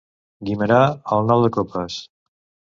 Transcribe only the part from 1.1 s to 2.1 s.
el nou de copes.